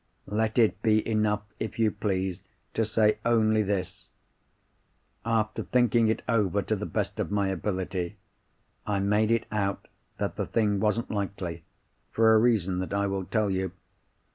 "Let 0.25 0.57
it 0.57 0.81
be 0.81 1.07
enough, 1.07 1.43
if 1.59 1.77
you 1.77 1.91
please, 1.91 2.41
to 2.73 2.85
say 2.85 3.19
only 3.23 3.61
this. 3.61 4.09
After 5.23 5.61
thinking 5.61 6.07
it 6.07 6.23
over 6.27 6.63
to 6.63 6.75
the 6.75 6.87
best 6.87 7.19
of 7.19 7.29
my 7.29 7.49
ability, 7.49 8.17
I 8.87 8.97
made 8.99 9.29
it 9.29 9.45
out 9.51 9.87
that 10.17 10.37
the 10.37 10.47
thing 10.47 10.79
wasn't 10.79 11.11
likely, 11.11 11.63
for 12.09 12.33
a 12.33 12.39
reason 12.39 12.79
that 12.79 12.95
I 12.95 13.05
will 13.05 13.25
tell 13.25 13.51
you. 13.51 13.73